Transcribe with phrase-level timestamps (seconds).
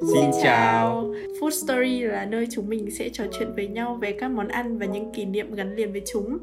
[0.00, 1.14] Xin chào.
[1.40, 4.78] Food Story là nơi chúng mình sẽ trò chuyện với nhau về các món ăn
[4.78, 6.38] và những kỷ niệm gắn liền với chúng.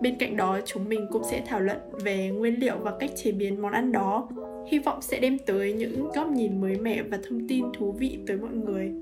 [0.00, 3.32] Bên cạnh đó, chúng mình cũng sẽ thảo luận về nguyên liệu và cách chế
[3.32, 4.28] biến món ăn đó.
[4.70, 8.18] Hy vọng sẽ đem tới những góc nhìn mới mẻ và thông tin thú vị
[8.26, 8.92] tới mọi người.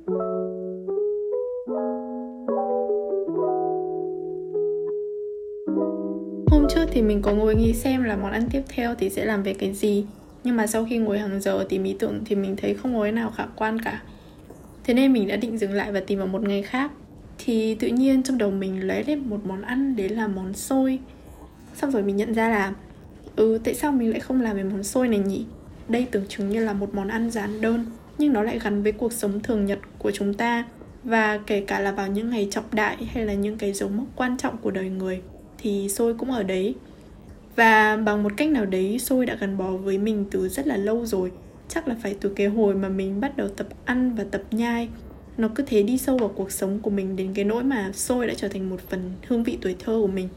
[6.50, 9.24] Hôm trước thì mình có ngồi nghĩ xem là món ăn tiếp theo thì sẽ
[9.24, 10.04] làm về cái gì
[10.46, 13.02] nhưng mà sau khi ngồi hàng giờ tìm ý tưởng thì mình thấy không có
[13.02, 14.02] cái nào khả quan cả.
[14.84, 16.90] Thế nên mình đã định dừng lại và tìm vào một ngày khác.
[17.38, 20.98] Thì tự nhiên trong đầu mình lấy lên một món ăn, đấy là món xôi.
[21.74, 22.72] Xong rồi mình nhận ra là
[23.36, 25.44] Ừ tại sao mình lại không làm về món xôi này nhỉ?
[25.88, 27.86] Đây tưởng chừng như là một món ăn giản đơn,
[28.18, 30.64] Nhưng nó lại gắn với cuộc sống thường nhật của chúng ta,
[31.04, 34.06] Và kể cả là vào những ngày trọng đại hay là những cái dấu mốc
[34.16, 35.20] quan trọng của đời người,
[35.58, 36.74] thì xôi cũng ở đấy
[37.56, 40.76] và bằng một cách nào đấy xôi đã gắn bó với mình từ rất là
[40.76, 41.32] lâu rồi.
[41.68, 44.88] Chắc là phải từ cái hồi mà mình bắt đầu tập ăn và tập nhai.
[45.36, 48.26] Nó cứ thế đi sâu vào cuộc sống của mình đến cái nỗi mà xôi
[48.26, 50.28] đã trở thành một phần hương vị tuổi thơ của mình.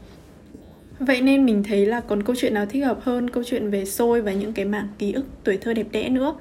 [0.98, 3.84] Vậy nên mình thấy là còn câu chuyện nào thích hợp hơn câu chuyện về
[3.84, 6.34] xôi và những cái mảng ký ức tuổi thơ đẹp đẽ nữa?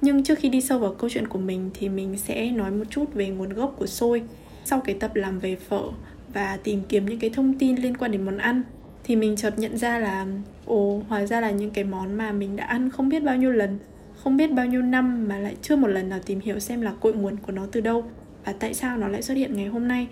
[0.00, 2.84] Nhưng trước khi đi sâu vào câu chuyện của mình thì mình sẽ nói một
[2.90, 4.22] chút về nguồn gốc của xôi
[4.64, 5.82] sau cái tập làm về phở
[6.32, 8.62] và tìm kiếm những cái thông tin liên quan đến món ăn
[9.10, 10.26] thì mình chợt nhận ra là,
[10.66, 13.52] ồ, hóa ra là những cái món mà mình đã ăn không biết bao nhiêu
[13.52, 13.78] lần,
[14.16, 16.92] không biết bao nhiêu năm mà lại chưa một lần nào tìm hiểu xem là
[17.00, 18.04] cội nguồn của nó từ đâu
[18.44, 20.06] và tại sao nó lại xuất hiện ngày hôm nay.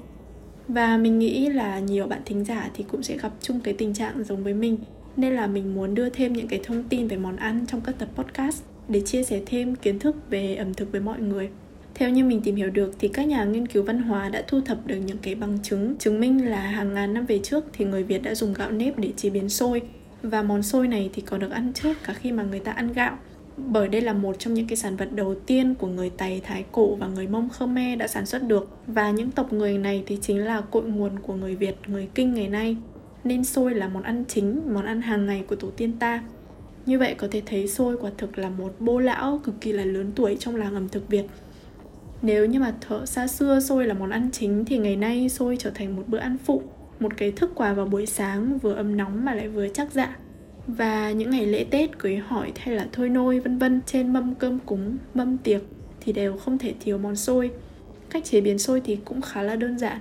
[0.69, 3.95] Và mình nghĩ là nhiều bạn thính giả thì cũng sẽ gặp chung cái tình
[3.95, 4.79] trạng giống với mình,
[5.17, 7.95] nên là mình muốn đưa thêm những cái thông tin về món ăn trong các
[7.99, 11.51] tập podcast để chia sẻ thêm kiến thức về ẩm thực với mọi người
[11.99, 14.61] theo như mình tìm hiểu được thì các nhà nghiên cứu văn hóa đã thu
[14.61, 17.85] thập được những cái bằng chứng chứng minh là hàng ngàn năm về trước thì
[17.85, 19.83] người Việt đã dùng gạo nếp để chế biến xôi.
[20.23, 22.93] Và món xôi này thì còn được ăn trước cả khi mà người ta ăn
[22.93, 23.19] gạo.
[23.57, 26.65] Bởi đây là một trong những cái sản vật đầu tiên của người Tày, Thái
[26.73, 28.69] Cổ và người Mông Khmer đã sản xuất được.
[28.87, 32.35] Và những tộc người này thì chính là cội nguồn của người Việt, người Kinh
[32.35, 32.77] ngày nay.
[33.25, 36.23] Nên xôi là món ăn chính, món ăn hàng ngày của tổ tiên ta.
[36.87, 39.85] Như vậy có thể thấy xôi quả thực là một bô lão cực kỳ là
[39.85, 41.25] lớn tuổi trong làng ẩm thực Việt
[42.23, 45.57] nếu như mà thợ xa xưa xôi là món ăn chính thì ngày nay xôi
[45.57, 46.63] trở thành một bữa ăn phụ,
[47.01, 50.17] một cái thức quà vào buổi sáng vừa ấm nóng mà lại vừa chắc dạ.
[50.67, 54.35] Và những ngày lễ Tết, cưới hỏi hay là thôi nôi vân vân trên mâm
[54.35, 55.63] cơm cúng, mâm tiệc
[56.01, 57.51] thì đều không thể thiếu món xôi.
[58.11, 59.99] Cách chế biến xôi thì cũng khá là đơn giản.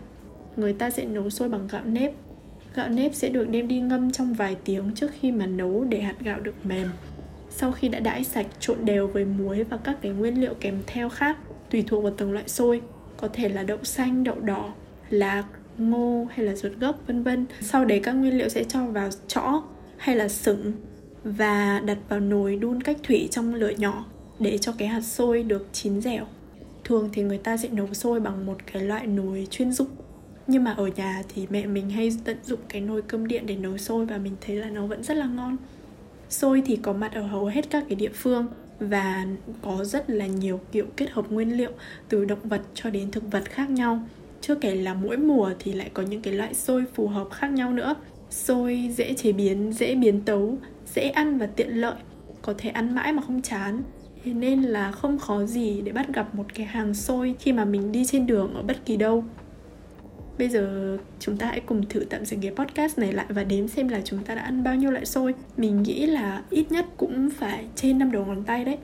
[0.58, 2.14] Người ta sẽ nấu xôi bằng gạo nếp.
[2.76, 6.02] Gạo nếp sẽ được đem đi ngâm trong vài tiếng trước khi mà nấu để
[6.02, 6.88] hạt gạo được mềm.
[7.50, 10.76] Sau khi đã đãi sạch trộn đều với muối và các cái nguyên liệu kèm
[10.88, 11.38] theo khác
[11.70, 12.82] tùy thuộc vào từng loại xôi.
[13.18, 14.74] Có thể là đậu xanh, đậu đỏ,
[15.10, 15.44] lạc,
[15.78, 17.46] ngô hay là ruột gốc, vân vân.
[17.62, 19.64] Sau đấy các nguyên liệu sẽ cho vào chõ
[19.98, 20.74] hay là sửng
[21.24, 24.06] và đặt vào nồi đun cách thủy trong lửa nhỏ
[24.40, 26.26] để cho cái hạt xôi được chín dẻo.
[26.84, 29.88] Thường thì người ta sẽ nấu xôi bằng một cái loại nồi chuyên dụng.
[30.48, 33.56] Nhưng mà ở nhà thì mẹ mình hay tận dụng cái nồi cơm điện để
[33.56, 35.58] nấu xôi và mình thấy là nó vẫn rất là ngon.
[36.30, 38.48] Xôi thì có mặt ở hầu hết các cái địa phương
[38.80, 39.26] và
[39.62, 41.72] có rất là nhiều kiểu kết hợp nguyên liệu
[42.10, 44.02] từ động vật cho đến thực vật khác nhau.
[44.42, 47.52] Chưa kể là mỗi mùa thì lại có những cái loại xôi phù hợp khác
[47.52, 47.96] nhau nữa.
[48.30, 50.58] Xôi dễ chế biến, dễ biến tấu,
[50.96, 51.96] dễ ăn và tiện lợi,
[52.42, 53.84] có thể ăn mãi mà không chán.
[54.24, 57.66] Thế nên là không khó gì để bắt gặp một cái hàng xôi khi mà
[57.66, 59.24] mình đi trên đường ở bất kỳ đâu.
[60.38, 63.68] Bây giờ chúng ta hãy cùng thử tạm dừng cái podcast này lại và đếm
[63.68, 65.34] xem là chúng ta đã ăn bao nhiêu loại xôi.
[65.58, 68.78] Mình nghĩ là ít nhất cũng phải trên năm đầu ngón tay đấy.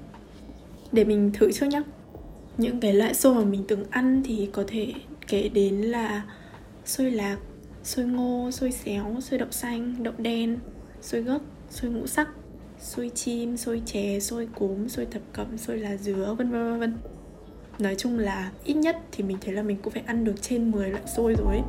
[0.91, 1.81] Để mình thử trước nhé.
[2.57, 4.93] Những cái loại xôi mà mình từng ăn thì có thể
[5.27, 6.23] kể đến là
[6.85, 7.37] xôi lạc,
[7.83, 10.57] xôi ngô, xôi xéo, xôi đậu xanh, đậu đen,
[11.01, 12.29] xôi gấc, xôi ngũ sắc,
[12.79, 16.97] xôi chim, xôi chè, xôi cốm, xôi thập cẩm, xôi lá dứa, vân vân vân
[17.79, 20.71] nói chung là ít nhất thì mình thấy là mình cũng phải ăn được trên
[20.71, 21.61] 10 loại xôi rồi ấy.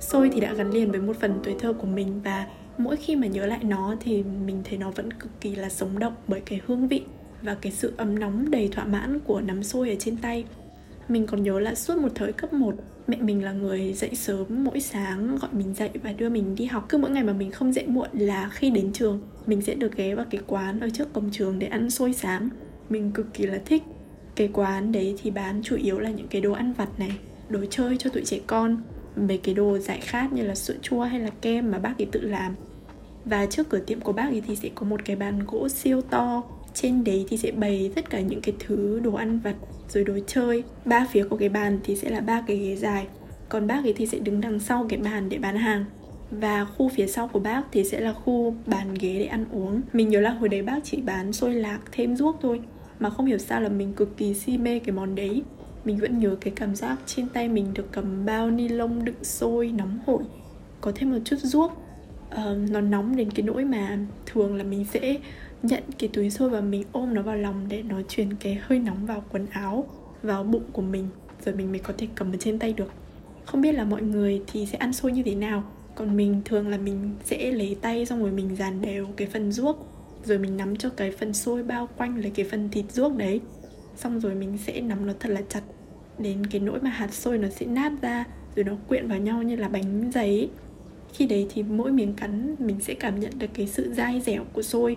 [0.00, 2.46] Xôi thì đã gắn liền với một phần tuổi thơ của mình và
[2.78, 5.98] mỗi khi mà nhớ lại nó thì mình thấy nó vẫn cực kỳ là sống
[5.98, 7.02] động bởi cái hương vị
[7.42, 10.44] và cái sự ấm nóng đầy thỏa mãn của nắm xôi ở trên tay
[11.08, 12.74] mình còn nhớ là suốt một thời cấp 1
[13.08, 16.64] Mẹ mình là người dậy sớm mỗi sáng, gọi mình dậy và đưa mình đi
[16.64, 16.86] học.
[16.88, 19.96] Cứ mỗi ngày mà mình không dậy muộn là khi đến trường, Mình sẽ được
[19.96, 22.48] ghé vào cái quán ở trước cổng trường để ăn xôi sáng.
[22.90, 23.82] Mình cực kỳ là thích
[24.34, 27.12] Cái quán đấy thì bán chủ yếu là những cái đồ ăn vặt này,
[27.48, 28.82] Đồ chơi cho tụi trẻ con.
[29.16, 32.06] Mấy cái đồ giải khát như là sữa chua hay là kem mà bác ấy
[32.12, 32.54] tự làm.
[33.24, 36.00] Và trước cửa tiệm của bác ấy thì sẽ có một cái bàn gỗ siêu
[36.00, 36.42] to.
[36.74, 39.54] Trên đấy thì sẽ bày tất cả những cái thứ đồ ăn vặt
[39.88, 43.06] rồi đồ chơi ba phía của cái bàn thì sẽ là ba cái ghế dài.
[43.48, 45.84] Còn bác ấy thì sẽ đứng đằng sau cái bàn để bán hàng.
[46.30, 49.80] Và khu phía sau của bác thì sẽ là khu bàn ghế để ăn uống.
[49.92, 52.60] Mình nhớ là hồi đấy bác chỉ bán xôi lạc thêm ruốc thôi.
[53.00, 55.42] Mà không hiểu sao là mình cực kỳ si mê cái món đấy.
[55.84, 59.24] Mình vẫn nhớ cái cảm giác trên tay mình được cầm bao ni lông đựng
[59.24, 60.22] xôi nóng hổi.
[60.80, 61.84] Có thêm một chút ruốc.
[62.34, 65.18] Uh, nó nóng đến cái nỗi mà thường là mình sẽ
[65.62, 68.78] nhận cái túi xôi và mình ôm nó vào lòng để nó truyền cái hơi
[68.78, 69.86] nóng vào quần áo,
[70.22, 71.08] vào bụng của mình,
[71.44, 72.92] rồi mình mới có thể cầm ở trên tay được.
[73.44, 75.64] Không biết là mọi người thì sẽ ăn xôi như thế nào.
[75.94, 79.52] Còn mình thường là mình sẽ lấy tay xong rồi mình dàn đều cái phần
[79.52, 79.86] ruốc,
[80.24, 83.40] rồi mình nắm cho cái phần xôi bao quanh lấy cái phần thịt ruốc đấy.
[83.96, 85.62] Xong rồi mình sẽ nắm nó thật là chặt,
[86.18, 88.24] đến cái nỗi mà hạt xôi nó sẽ nát ra,
[88.56, 90.50] rồi nó quyện vào nhau như là bánh giấy.
[91.12, 94.44] Khi đấy thì mỗi miếng cắn mình sẽ cảm nhận được cái sự dai dẻo
[94.52, 94.96] của xôi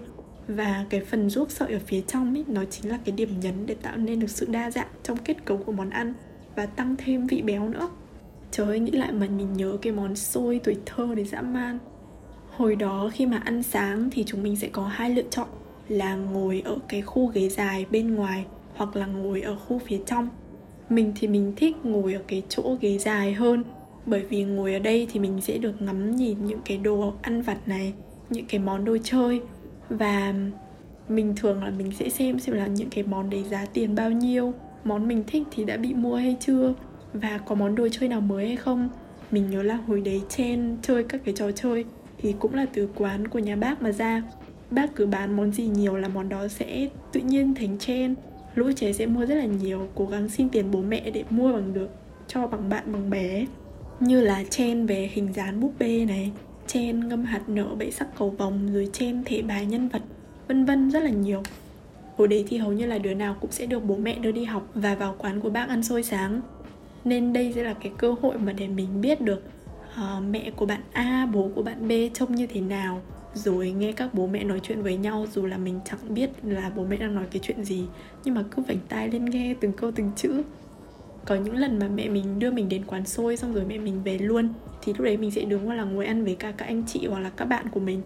[0.55, 3.65] và cái phần ruốc sợi ở phía trong ấy nó chính là cái điểm nhấn
[3.65, 6.13] để tạo nên được sự đa dạng trong kết cấu của món ăn
[6.55, 7.89] và tăng thêm vị béo nữa.
[8.51, 11.79] Trời ơi, nghĩ lại mà mình nhớ cái món xôi tuổi thơ để dã man.
[12.49, 15.47] Hồi đó khi mà ăn sáng thì chúng mình sẽ có hai lựa chọn,
[15.87, 18.45] là ngồi ở cái khu ghế dài bên ngoài
[18.75, 20.29] hoặc là ngồi ở khu phía trong.
[20.89, 23.63] Mình thì mình thích ngồi ở cái chỗ ghế dài hơn,
[24.05, 27.41] bởi vì ngồi ở đây thì mình sẽ được ngắm nhìn những cái đồ ăn
[27.41, 27.93] vặt này,
[28.29, 29.41] những cái món đồ chơi
[29.97, 30.33] và
[31.09, 34.11] mình thường là mình sẽ xem xem là những cái món đấy giá tiền bao
[34.11, 34.53] nhiêu,
[34.83, 36.73] món mình thích thì đã bị mua hay chưa,
[37.13, 38.89] và có món đồ chơi nào mới hay không.
[39.31, 41.85] Mình nhớ là hồi đấy chen chơi các cái trò chơi
[42.17, 44.23] thì cũng là từ quán của nhà bác mà ra.
[44.71, 48.15] Bác cứ bán món gì nhiều là món đó sẽ tự nhiên thành chen
[48.55, 51.53] lũ trẻ sẽ mua rất là nhiều, cố gắng xin tiền bố mẹ để mua
[51.53, 51.89] bằng được,
[52.27, 53.45] cho bằng bạn, bằng bé.
[53.99, 56.31] Như là chen về hình dáng búp bê này
[56.73, 60.01] chen ngâm hạt nở bảy sắc cầu vòng rồi chen thể bài nhân vật
[60.47, 61.43] vân vân rất là nhiều.
[62.17, 64.43] Hồi đấy thì hầu như là đứa nào cũng sẽ được bố mẹ đưa đi
[64.43, 66.41] học và vào quán của bác ăn xôi sáng.
[67.03, 69.43] Nên đây sẽ là cái cơ hội mà để mình biết được
[69.93, 73.01] uh, mẹ của bạn A, bố của bạn B trông như thế nào
[73.33, 76.71] rồi nghe các bố mẹ nói chuyện với nhau dù là mình chẳng biết là
[76.75, 77.85] bố mẹ đang nói cái chuyện gì
[78.23, 80.43] nhưng mà cứ vảnh tai lên nghe từng câu từng chữ
[81.25, 84.03] có những lần mà mẹ mình đưa mình đến quán xôi, xong rồi mẹ mình
[84.03, 84.49] về luôn,
[84.81, 87.07] thì lúc đấy mình sẽ đứng hoặc là ngồi ăn với cả các anh chị
[87.07, 88.01] hoặc là các bạn của mình.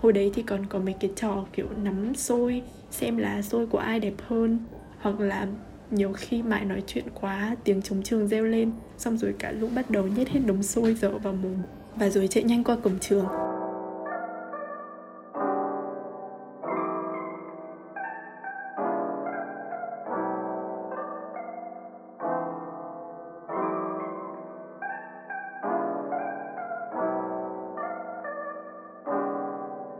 [0.00, 3.78] Hồi đấy thì còn có mấy cái trò kiểu nắm xôi, xem là xôi của
[3.78, 4.58] ai đẹp hơn,
[5.00, 5.46] hoặc là
[5.90, 9.68] nhiều khi mãi nói chuyện quá, tiếng trống trường reo lên, xong rồi cả lũ
[9.74, 11.56] bắt đầu nhét hết đống xôi dở vào mồm.
[11.96, 13.26] Và rồi chạy nhanh qua cổng trường.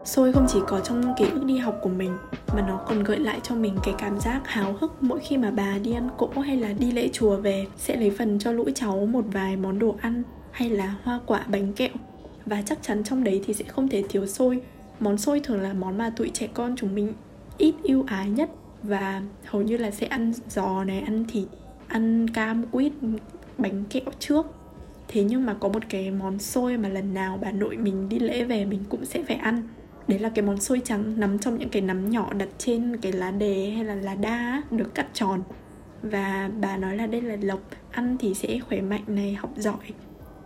[0.05, 2.17] Xôi không chỉ có trong ký ức đi học của mình,
[2.55, 5.50] mà nó còn gợi lại cho mình cái cảm giác háo hức mỗi khi mà
[5.50, 8.64] bà đi ăn cỗ hay là đi lễ chùa về, sẽ lấy phần cho lũ
[8.75, 11.91] cháu một vài món đồ ăn hay là hoa quả bánh kẹo.
[12.47, 14.61] Và chắc chắn trong đấy thì sẽ không thể thiếu xôi.
[15.00, 17.12] Món xôi thường là món mà tụi trẻ con chúng mình
[17.58, 18.50] ít yêu ái nhất
[18.82, 21.49] và hầu như là sẽ ăn giò này, ăn thịt,
[21.88, 22.93] ăn cam, quýt,
[23.58, 24.47] bánh kẹo trước.
[25.08, 28.19] Thế nhưng mà có một cái món xôi mà lần nào bà nội mình đi
[28.19, 29.62] lễ về mình cũng sẽ phải ăn
[30.10, 33.12] đấy là cái món xôi trắng nằm trong những cái nắm nhỏ đặt trên cái
[33.12, 35.42] lá đề hay là lá đa được cắt tròn.
[36.02, 39.92] Và bà nói là đây là lộc, ăn thì sẽ khỏe mạnh này, học giỏi.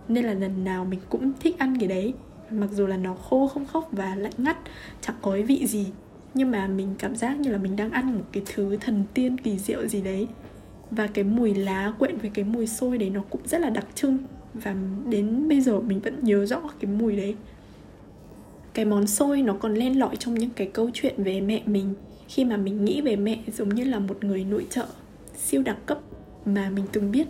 [0.09, 2.15] Nên là lần nào mình cũng thích ăn cái đấy.
[2.51, 4.57] Mặc dù là nó khô không khóc và lạnh ngắt,
[5.01, 5.87] chẳng có vị gì.
[6.35, 9.39] Nhưng mà mình cảm giác như là mình đang ăn một cái thứ thần tiên
[9.39, 10.27] kỳ diệu gì đấy.
[10.91, 13.87] Và cái mùi lá quyện với cái mùi xôi đấy nó cũng rất là đặc
[13.95, 14.19] trưng.
[14.55, 14.75] Và
[15.09, 17.35] đến bây giờ mình vẫn nhớ rõ cái mùi đấy
[18.75, 21.95] cái món xôi nó còn len lỏi trong những cái câu chuyện về mẹ mình.
[22.29, 24.87] Khi mà mình nghĩ về mẹ giống như là một người nội trợ,
[25.37, 25.99] siêu đẳng cấp
[26.45, 27.27] mà mình từng biết.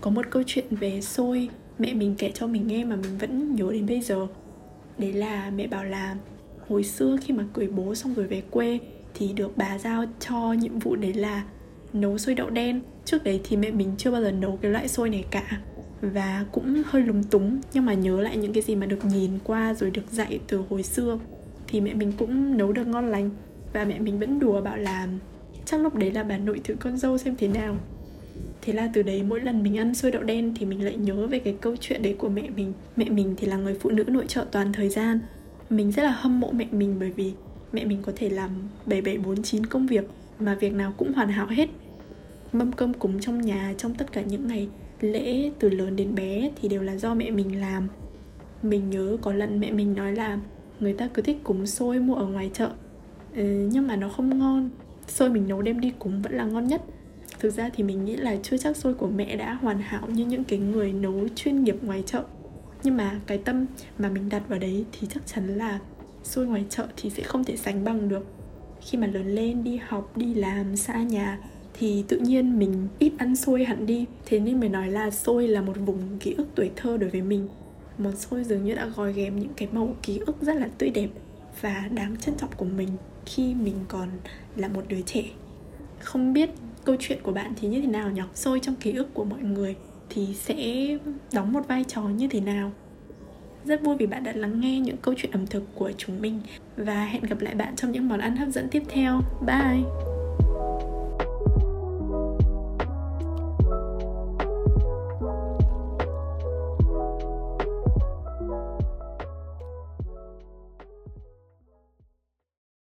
[0.00, 3.54] Có một câu chuyện về xôi mẹ mình kể cho mình nghe mà mình vẫn
[3.54, 4.26] nhớ đến bây giờ.
[4.98, 6.16] Đấy là mẹ bảo là,
[6.68, 8.78] hồi xưa khi mà cưới bố xong rồi về quê
[9.14, 11.44] thì được bà giao cho nhiệm vụ đấy là
[11.92, 12.80] nấu xôi đậu đen.
[13.04, 15.60] Trước đấy thì mẹ mình chưa bao giờ nấu cái loại xôi này cả
[16.10, 19.30] và cũng hơi lúng túng, nhưng mà nhớ lại những cái gì mà được nhìn
[19.44, 21.18] qua rồi được dạy từ hồi xưa,
[21.66, 23.30] thì mẹ mình cũng nấu được ngon lành.
[23.72, 25.08] Và mẹ mình vẫn đùa bảo là,
[25.64, 27.76] chắc lúc đấy là bà nội thử con dâu xem thế nào.
[28.62, 31.26] Thế là từ đấy mỗi lần mình ăn xôi đậu đen thì mình lại nhớ
[31.26, 32.72] về cái câu chuyện đấy của mẹ mình.
[32.96, 35.20] Mẹ mình thì là người phụ nữ nội trợ toàn thời gian.
[35.70, 37.32] Mình rất là hâm mộ mẹ mình bởi vì
[37.72, 38.50] mẹ mình có thể làm
[38.86, 40.04] 7749 công việc
[40.38, 41.68] mà việc nào cũng hoàn hảo hết.
[42.52, 44.68] Mâm cơm cúng trong nhà, trong tất cả những ngày
[45.00, 47.88] lễ từ lớn đến bé thì đều là do mẹ mình làm.
[48.62, 50.38] Mình nhớ có lần mẹ mình nói là
[50.80, 52.70] người ta cứ thích cúng xôi mua ở ngoài chợ
[53.34, 54.70] ừ, nhưng mà nó không ngon.
[55.08, 56.82] Xôi mình nấu đem đi cúng vẫn là ngon nhất.
[57.38, 60.26] Thực ra thì mình nghĩ là chưa chắc xôi của mẹ đã hoàn hảo như
[60.26, 62.24] những cái người nấu chuyên nghiệp ngoài chợ.
[62.82, 63.66] Nhưng mà cái tâm
[63.98, 65.78] mà mình đặt vào đấy thì chắc chắn là
[66.22, 68.26] xôi ngoài chợ thì sẽ không thể sánh bằng được.
[68.80, 71.38] Khi mà lớn lên đi học đi làm xa nhà
[71.74, 74.06] thì tự nhiên mình ít ăn xôi hẳn đi.
[74.26, 77.22] Thế nên mới nói là xôi là một vùng ký ức tuổi thơ đối với
[77.22, 77.48] mình.
[77.98, 80.90] Món xôi dường như đã gói ghém những cái màu ký ức rất là tươi
[80.90, 81.08] đẹp
[81.60, 82.88] và đáng trân trọng của mình
[83.26, 84.08] khi mình còn
[84.56, 85.24] là một đứa trẻ.
[86.00, 86.50] Không biết
[86.84, 88.22] câu chuyện của bạn thì như thế nào nhỉ?
[88.34, 89.76] Xôi trong ký ức của mọi người
[90.10, 90.86] thì sẽ
[91.32, 92.72] đóng một vai trò như thế nào?
[93.64, 96.40] Rất vui vì bạn đã lắng nghe những câu chuyện ẩm thực của chúng mình
[96.76, 99.20] và hẹn gặp lại bạn trong những món ăn hấp dẫn tiếp theo.
[99.46, 100.13] Bye!